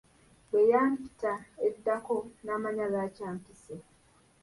Bwe 0.49 0.61
yampita 0.71 1.33
eddako, 1.67 2.15
namanya 2.43 2.85
lwaki 2.91 3.21
ampise. 3.31 3.75